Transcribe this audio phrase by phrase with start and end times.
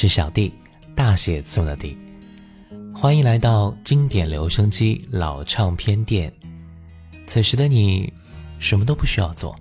[0.00, 0.52] 是小弟，
[0.94, 1.98] 大写字的弟，
[2.94, 6.32] 欢迎来到经典留声机老唱片店。
[7.26, 8.12] 此时的你，
[8.60, 9.58] 什么都不需要做，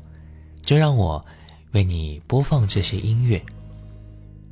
[0.61, 1.25] 就让我
[1.71, 3.43] 为你播放这些音乐。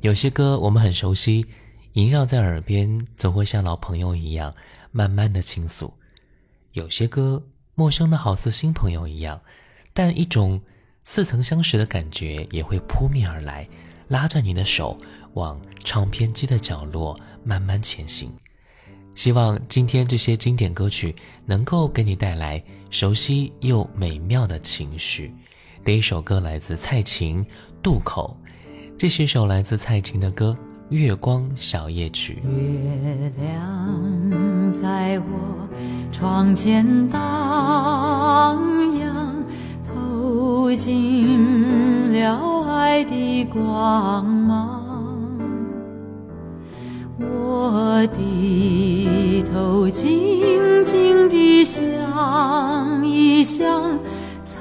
[0.00, 1.46] 有些歌我们很熟悉，
[1.92, 4.52] 萦绕在耳边，总会像老朋友一样
[4.90, 5.94] 慢慢的倾诉；
[6.72, 7.40] 有些歌
[7.76, 9.40] 陌生的好似新朋友一样，
[9.92, 10.60] 但一种
[11.04, 13.68] 似曾相识的感觉也会扑面而来，
[14.08, 14.98] 拉着你的手
[15.36, 18.30] 往唱片机的角落慢慢前行。
[19.14, 21.14] 希望今天这些经典歌曲
[21.46, 25.32] 能够给你带来熟悉又美妙的情绪。
[25.84, 27.42] 第一首歌来自蔡琴
[27.82, 28.36] 《渡口》，
[28.98, 30.54] 这是一首来自蔡琴的歌
[30.94, 32.42] 《月光小夜曲》。
[32.50, 35.68] 月亮在我
[36.12, 38.58] 窗前荡
[38.98, 39.44] 漾，
[39.86, 44.75] 透进了爱的光芒。
[47.18, 51.82] 我低头静静地想
[53.02, 53.98] 一想，
[54.44, 54.60] 猜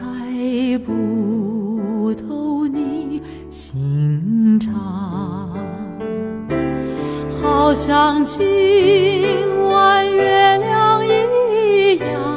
[0.85, 4.71] 不透你心肠，
[7.41, 8.39] 好像今
[9.67, 12.34] 晚月亮一样，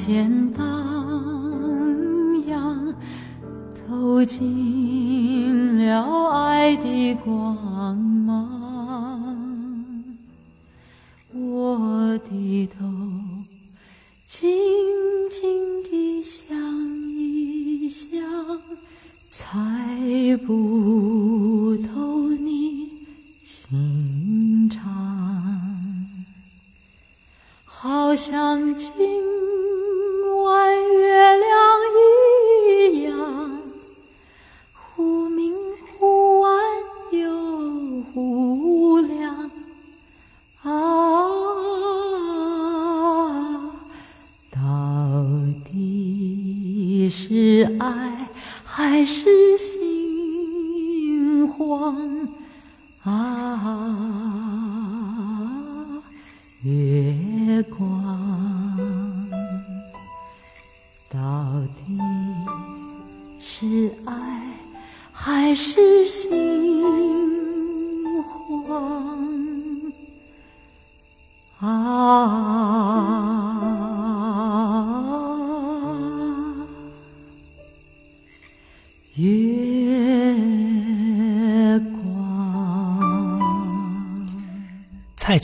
[0.00, 0.69] 肩膀
[47.10, 48.28] 是爱
[48.64, 52.19] 还是心慌？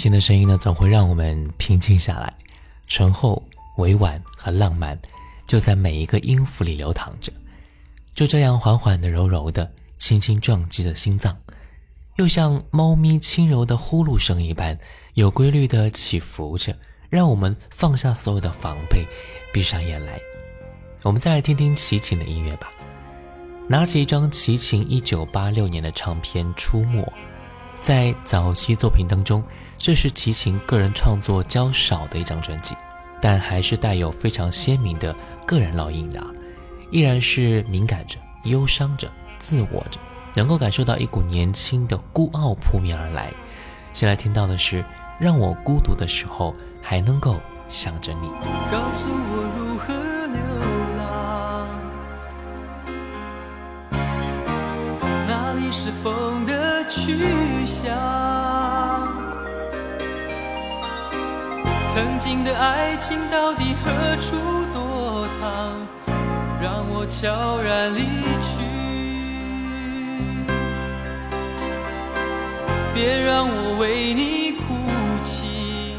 [0.06, 2.32] 琴的声音呢，总会让我们平静下来，
[2.86, 3.42] 醇厚、
[3.78, 4.96] 委婉和浪漫，
[5.48, 7.32] 就在每一个音符里流淌着，
[8.14, 11.36] 就这样缓缓的、柔柔的，轻轻撞击着心脏，
[12.18, 14.78] 又像猫咪轻柔的呼噜声一般，
[15.14, 16.72] 有规律的起伏着，
[17.10, 19.04] 让我们放下所有的防备，
[19.52, 20.20] 闭上眼来。
[21.02, 22.70] 我们再来听听齐秦的音乐吧。
[23.68, 27.02] 拿起一张齐秦1986年的唱片《出没》，
[27.86, 29.40] 在早期作品当中，
[29.78, 32.74] 这是齐秦个人创作较少的一张专辑，
[33.22, 35.14] 但还是带有非常鲜明的
[35.46, 36.26] 个人烙印的啊，
[36.90, 40.00] 依然是敏感着、忧伤着、自我着，
[40.34, 43.32] 能够感受到一股年轻的孤傲扑面而来。
[43.92, 44.82] 先来听到的是
[45.20, 46.52] 《让我孤独的时候
[46.82, 47.36] 还能够
[47.68, 48.26] 想着你》。
[48.68, 49.94] 告诉我如何
[50.26, 50.42] 流
[50.98, 51.68] 浪，
[55.28, 57.94] 哪里是风的去向？
[61.88, 64.36] 曾经的爱情到底何处
[64.74, 65.86] 躲藏？
[66.60, 68.00] 让我悄然离
[68.40, 68.60] 去，
[72.94, 74.74] 别让我为你哭
[75.22, 75.94] 泣。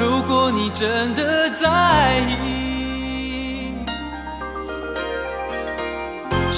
[0.00, 2.67] 如果你真的在意，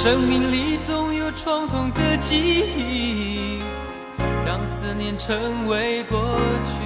[0.02, 2.38] 生命里总有创痛的记
[2.74, 3.60] 忆
[4.46, 6.80] 让思念成为过去。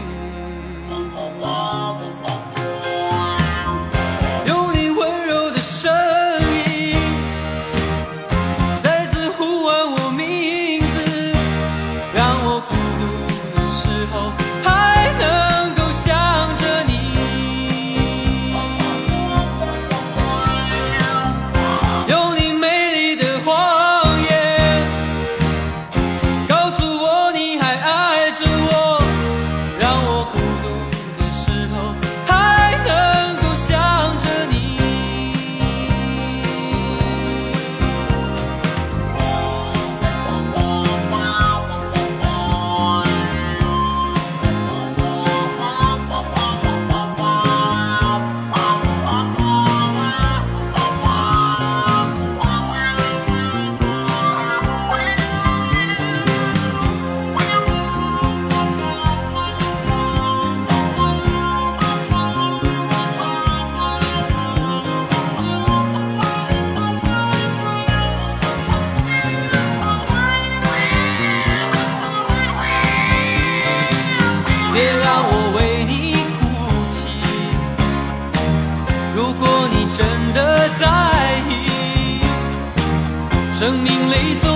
[84.24, 84.53] 生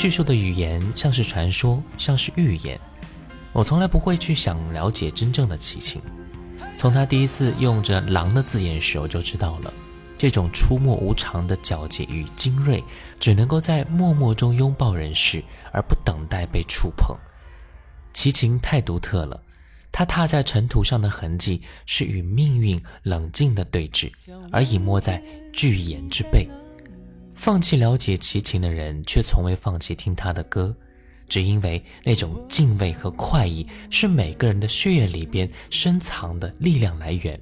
[0.00, 2.80] 叙述的语言像是传说，像是预言。
[3.52, 6.00] 我从来不会去想了解真正的齐秦。
[6.74, 9.70] 从他第一次用着“狼”的字眼时，我就知道了，
[10.16, 12.82] 这种出没无常的皎洁与精锐，
[13.18, 17.14] 只能够在默默中拥抱人世，而不等待被触碰。
[18.14, 19.42] 齐秦太独特了，
[19.92, 24.10] 他踏在尘土上的痕迹是与命运冷静的对峙，
[24.50, 26.48] 而隐没在巨岩之背。
[27.40, 30.76] 放弃了解齐秦的人，却从未放弃听他的歌，
[31.26, 37.40] 只因为那种敬畏和快意是每个人的血液里边深藏的力量来源。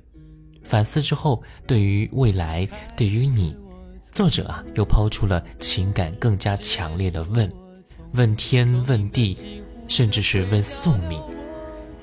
[0.63, 2.65] 反思之后，对于未来，
[2.97, 3.57] 对于你，
[4.13, 7.53] 作者啊又抛出了情感更加强烈的问：
[8.13, 9.37] 问天，问地，
[9.89, 11.21] 甚至是问宿命。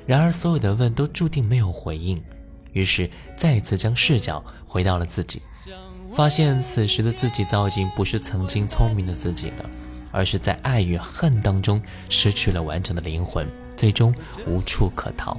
[0.05, 2.21] 然而，所有的问都注定没有回应，
[2.73, 5.41] 于是再一次将视角回到了自己。
[6.15, 9.69] 发现此时的自己早已经不是曾经聪明的自己了，
[10.11, 13.45] 而是在爱与恨当中失去了完整的灵魂，
[13.75, 14.15] 最终
[14.47, 15.37] 无处可逃。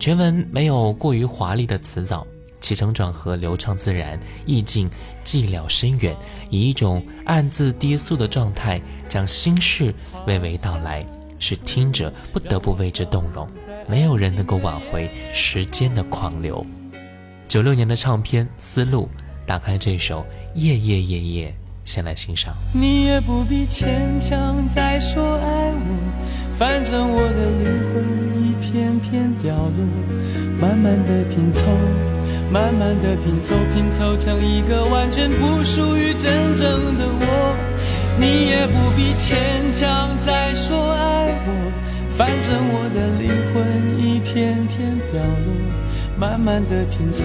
[0.00, 2.26] 全文没有过于华丽的词藻，
[2.58, 4.88] 起承转合流畅自然，意境
[5.22, 6.16] 寂寥深远，
[6.48, 9.94] 以一种暗自低诉的状态将心事
[10.26, 11.06] 娓娓道来，
[11.38, 13.46] 使听者不得不为之动容。
[13.86, 16.64] 没有人能够挽回时间的狂流。
[17.46, 19.06] 九六年的唱片《丝路》。
[19.46, 20.20] 打开这首
[20.54, 21.48] 《夜夜夜夜》，
[21.84, 22.54] 先来欣赏。
[22.72, 27.94] 你也不必牵强再说爱我，反正我的灵魂
[28.40, 29.84] 一片片掉落，
[30.60, 31.66] 慢慢的拼凑，
[32.50, 37.56] 慢慢的拼凑，拼凑成一个完全不属于真正的我。
[38.20, 41.72] 你也不必牵强再说爱我，
[42.16, 47.24] 反正我的灵魂一片片掉落，慢慢的拼凑。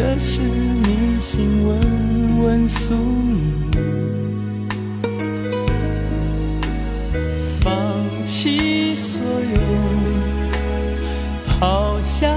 [0.00, 3.68] 这是你心问问宿命，
[7.60, 7.74] 放
[8.24, 9.58] 弃所有，
[11.48, 12.32] 抛下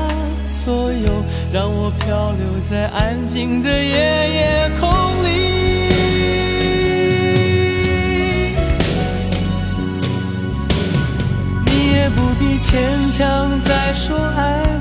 [0.49, 4.89] 所有，让我漂流在安静的夜夜空
[5.23, 5.29] 里。
[11.67, 14.80] 你也不必牵强再说爱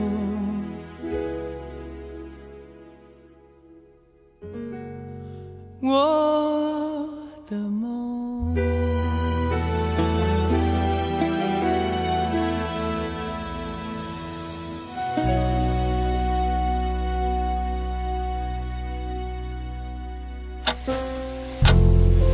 [5.83, 7.09] 我
[7.49, 8.55] 的梦。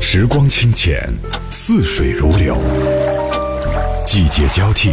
[0.01, 1.09] 时光清浅，
[1.49, 2.55] 似水如流；
[4.03, 4.91] 季节交替，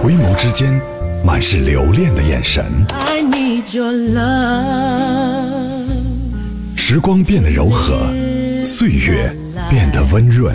[0.00, 0.80] 回眸之间
[1.24, 2.64] 满是留恋的眼神。
[6.92, 8.12] 时光变得柔和，
[8.66, 9.34] 岁月
[9.70, 10.54] 变得温润，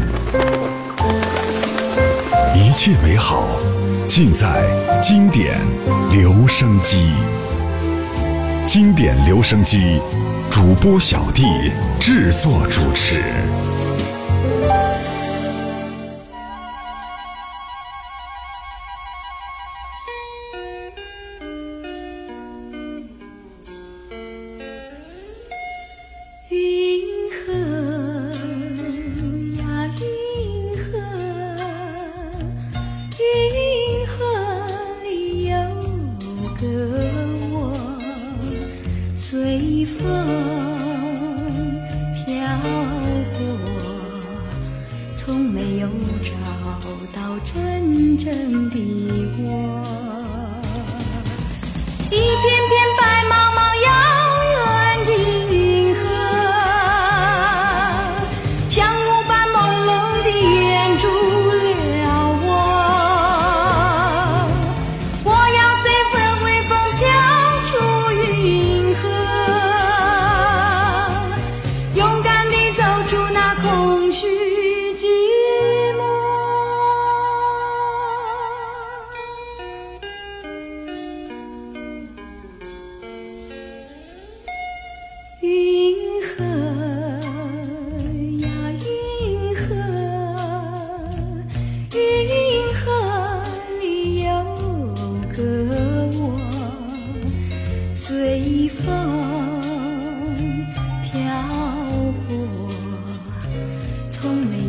[2.56, 3.48] 一切美好
[4.08, 4.64] 尽在
[5.02, 5.60] 经典
[6.12, 7.10] 留声机。
[8.68, 10.00] 经典留声机
[10.52, 13.24] 主播小弟制作主持。
[39.30, 40.08] 随风
[42.16, 42.32] 飘
[43.38, 43.44] 过，
[45.18, 45.90] 从没有
[46.24, 46.32] 找
[47.14, 48.76] 到真正的
[49.26, 49.27] 我。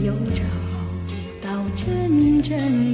[0.08, 0.42] 又找
[1.42, 2.87] 到真正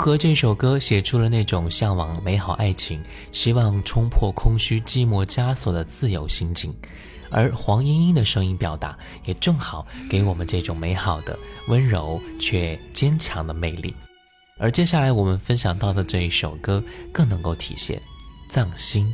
[0.00, 6.74] 和》这首歌写出了那种向往美好爱情、希望冲破空虚寂寞枷锁的自由心境，
[7.28, 13.94] 而黄莺莺的声音表达也正好给我们这种美好的、温柔却坚强的魅力。
[14.56, 16.82] 而接下来我们分享到的这一首歌
[17.12, 17.98] 更能够体现
[18.48, 19.06] 《藏心》。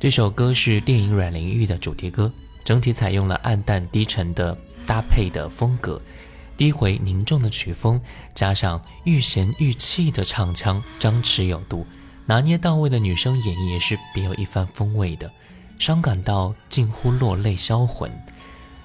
[0.00, 2.32] 这首歌是电影《阮玲玉》的主题歌，
[2.64, 6.00] 整体采用了暗淡低沉的搭配的风格，
[6.58, 8.00] 低回凝重的曲风，
[8.34, 11.86] 加上欲弦欲泣的唱腔，张弛有度，
[12.26, 15.30] 拿捏到位的女声演绎也是别有一番风味的，
[15.78, 18.10] 伤感到近乎落泪销魂。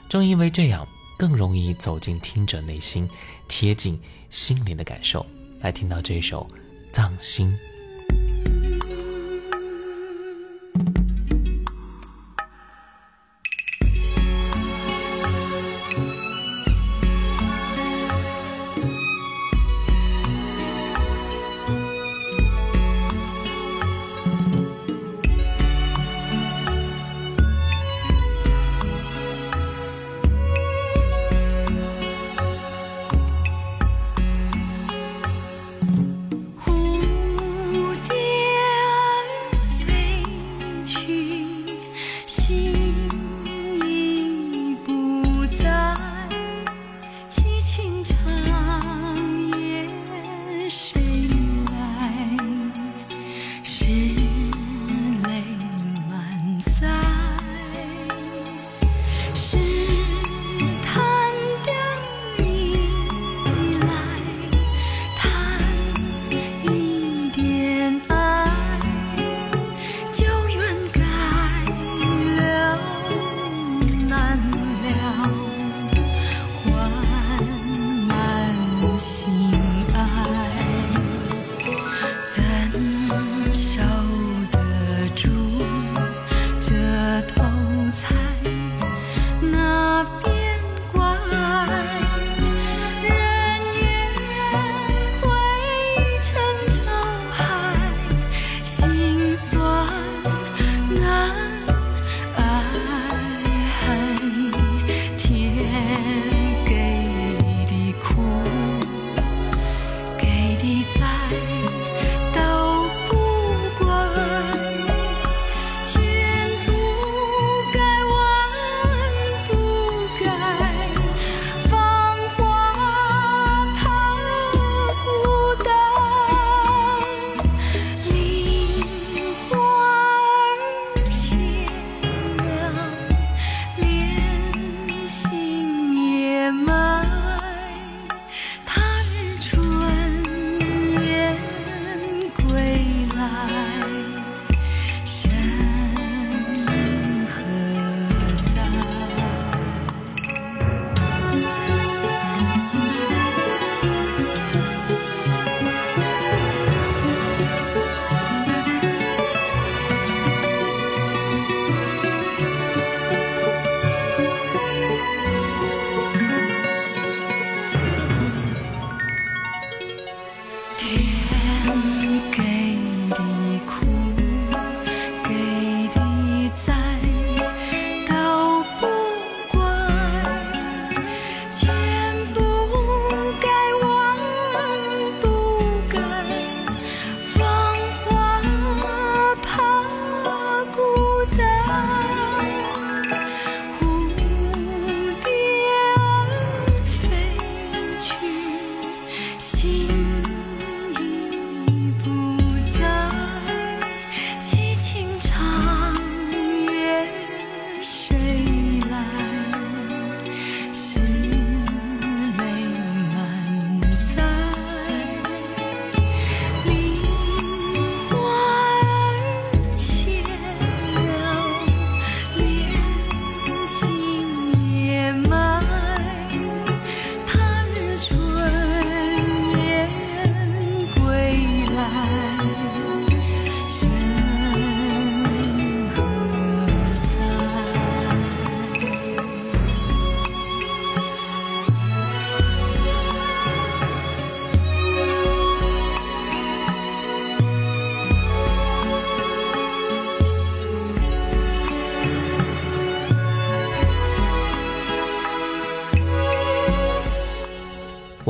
[0.08, 3.10] 正因为这样，更容易走进听者内心，
[3.48, 5.26] 贴近心灵的感受。
[5.60, 6.46] 来听到这首
[6.94, 7.58] 《藏心》。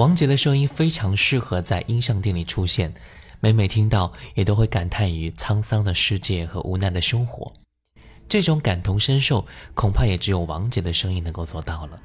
[0.04, 2.94] 王杰的声音非常适合在音像店里出现，
[3.39, 7.54] 每每听到也都会感叹于沧桑的世界和无奈的生活。
[8.28, 12.02] 这种感同身受，恐怕也只有王杰的声音能够做到了。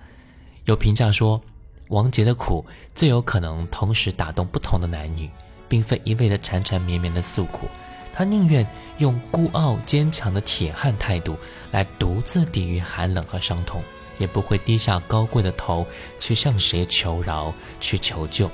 [0.67, 1.43] 有评价说，
[1.89, 5.29] 王杰的苦最有可能同时打动不同的男女，
[5.69, 7.67] 并非一味的缠缠绵绵的诉苦。
[8.13, 8.65] 他宁愿
[8.99, 11.37] 用孤傲坚强的铁汉态度
[11.73, 13.83] 来独自抵御寒冷和伤痛，
[14.19, 15.87] 也不会低下高贵的头
[16.21, 18.51] 去向谁求饶、去求救。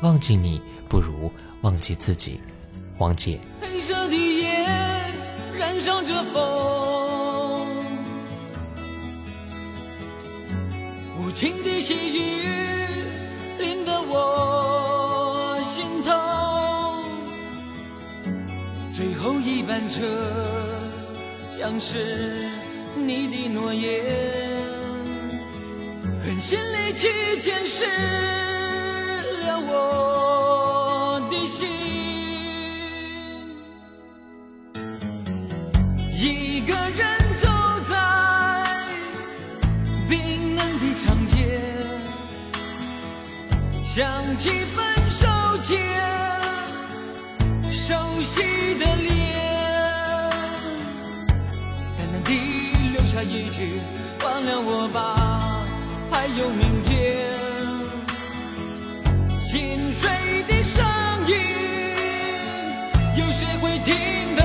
[0.00, 1.30] 忘记你，不如
[1.62, 2.40] 忘记自己。
[2.98, 3.38] 王姐。
[3.60, 4.66] 黑色的夜
[5.58, 7.66] 燃烧着风，
[11.18, 12.42] 无情的细雨
[13.58, 16.12] 淋得我心痛。
[18.92, 20.06] 最后一班车，
[21.58, 22.48] 像是
[22.94, 24.04] 你的诺言，
[26.30, 27.84] 狠心离去，监视
[29.42, 31.68] 了我的心。
[36.14, 37.48] 一个人走
[37.84, 37.96] 在
[40.08, 41.60] 冰冷的长街，
[43.84, 44.06] 想
[44.38, 45.26] 起分手
[45.64, 45.80] 前。
[47.72, 50.30] 熟悉的脸，
[51.98, 53.80] 淡淡地留下一句：
[54.22, 55.59] 忘了我吧，
[56.20, 57.32] 还有明天。
[59.40, 60.84] 心碎的声
[61.26, 61.34] 音，
[63.16, 64.36] 有谁会听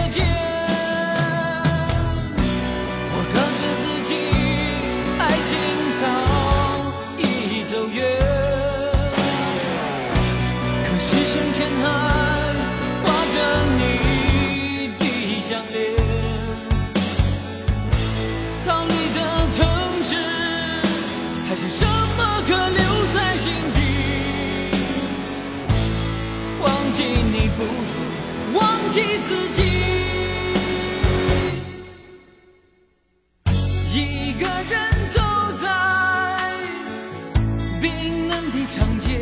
[28.96, 29.62] 记自己。
[33.94, 35.20] 一个人走
[35.58, 35.68] 在
[37.82, 39.20] 冰冷的长街，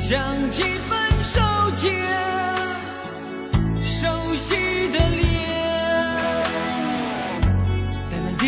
[0.00, 1.38] 想起分手
[1.76, 2.56] 前
[3.84, 5.28] 熟悉的脸。
[8.10, 8.44] 淡淡的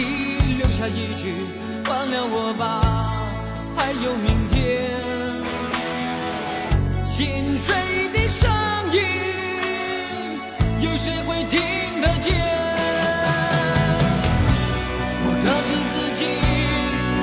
[0.57, 1.35] 留下一句
[1.91, 3.13] 忘了我吧，
[3.77, 5.08] 还有明天。
[7.19, 7.75] 心碎
[8.13, 8.49] 的声
[8.93, 9.01] 音，
[10.81, 12.31] 有谁会听得见？
[15.25, 16.21] 我告诉自己，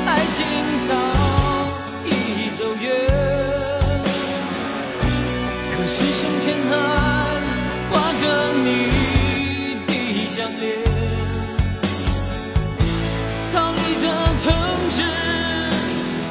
[0.05, 0.37] 爱情
[0.85, 0.89] 早
[2.03, 2.09] 已
[2.57, 2.83] 走远，
[5.77, 6.71] 可是胸前还
[7.89, 8.23] 挂着
[8.65, 8.67] 你
[9.87, 9.89] 的
[10.27, 10.83] 项链。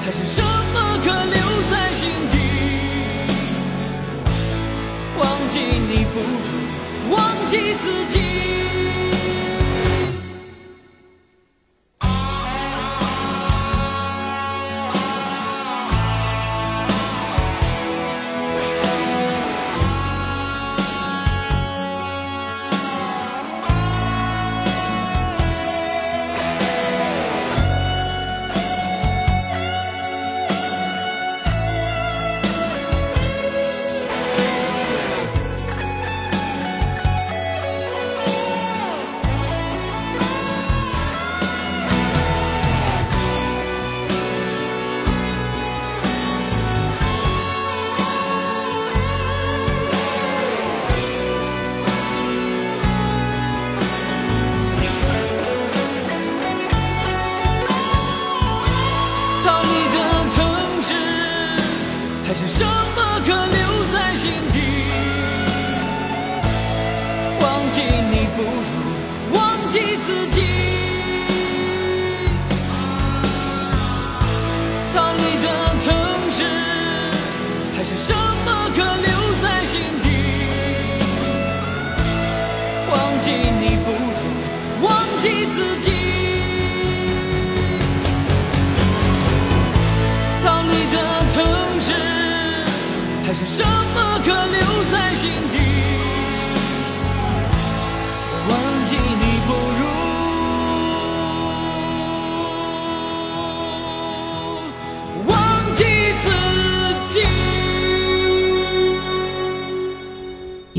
[0.05, 0.19] 还是
[5.55, 8.19] 记你不如忘记自己。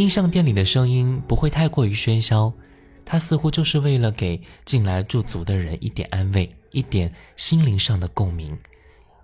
[0.06, 2.54] 音像店里的声音不会太过于喧嚣，
[3.04, 8.56] 它似乎就是为了给进来驻足的人一点安慰，一点心灵上的共鸣。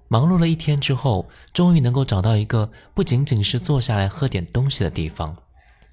[0.08, 5.38] 忙碌了一天之后，终于能够找到一个不仅仅是坐下来喝点东西的地方，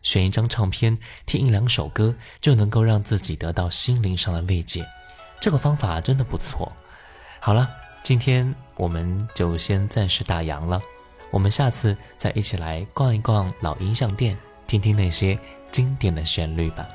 [0.01, 0.97] 选一张唱片，
[1.27, 4.89] 听一两首歌，就能够让自己得到心灵上的慰藉。
[5.39, 6.73] 这个方法真的不错。
[7.41, 7.69] 好了，
[8.03, 10.81] 今天我们就先暂时打烊了，
[11.31, 15.37] 我们下次再一起来逛一逛老音像店，听听那些
[15.73, 16.87] 经典的旋律吧。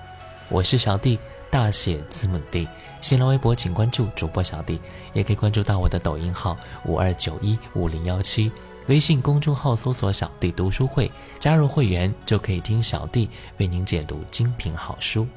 [0.48, 1.20] 我是小弟。
[1.50, 2.68] 大写字母 D，
[3.00, 4.82] 新浪微博请关注主播小弟，
[5.14, 8.52] 也可以关注到我的抖音号五二九一五零幺七，
[8.88, 15.28] 微信公众号搜索小弟读书会，加入会员就可以听小弟为您解读精品好书。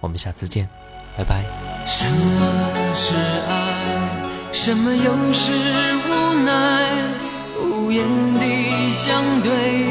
[0.00, 0.68] 我们下次见，
[1.16, 1.44] 拜拜。
[1.86, 3.14] 什么是
[3.46, 4.52] 爱？
[4.52, 7.14] 什么又是无奈？
[7.62, 9.86] 无言的相对，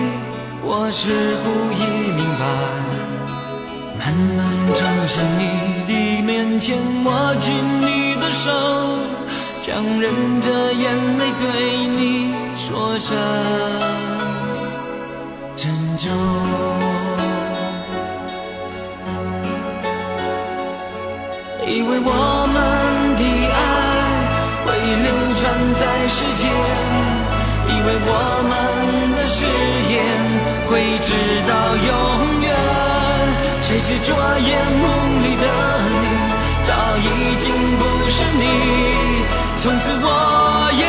[0.71, 1.09] 我似
[1.41, 1.81] 乎已
[2.13, 2.45] 明白。
[3.97, 4.39] 慢慢
[4.75, 5.41] 走向你
[5.89, 7.07] 的面前，握
[7.39, 7.47] 紧
[7.81, 8.45] 你的手，
[9.61, 9.67] 强
[9.99, 10.05] 忍
[10.41, 10.83] 着眼
[11.17, 11.45] 泪对
[11.97, 11.99] 你
[12.55, 12.67] 说
[12.99, 13.17] 声
[15.57, 16.05] 珍重。
[21.65, 22.11] 以为我
[22.53, 22.57] 们
[23.17, 23.23] 的
[23.57, 23.59] 爱
[24.65, 24.67] 会
[25.03, 25.07] 流
[25.39, 25.41] 传
[25.81, 26.41] 在世间，
[27.67, 28.11] 以为我
[28.49, 28.51] 们
[29.17, 29.39] 的誓
[29.88, 29.88] 言
[30.69, 31.11] 会直
[31.47, 32.55] 到永远。
[33.61, 35.45] 谁是昨夜梦里的
[35.99, 36.07] 你，
[36.63, 37.01] 早已
[37.39, 38.43] 经不是你，
[39.57, 40.07] 从此我
[40.73, 40.85] 也